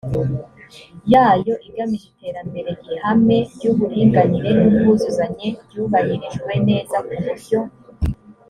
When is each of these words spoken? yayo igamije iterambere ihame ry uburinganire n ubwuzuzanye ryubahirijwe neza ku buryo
yayo 1.13 1.53
igamije 1.67 2.05
iterambere 2.13 2.71
ihame 2.93 3.37
ry 3.53 3.63
uburinganire 3.71 4.49
n 4.57 4.61
ubwuzuzanye 4.67 5.47
ryubahirijwe 5.69 6.51
neza 6.67 6.97
ku 7.07 7.15
buryo 7.23 7.59